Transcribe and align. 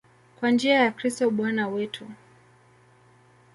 Kwa 0.39 0.51
njia 0.51 0.75
ya 0.75 0.91
Kristo 0.91 1.29
Bwana 1.31 1.67
wetu. 1.67 2.07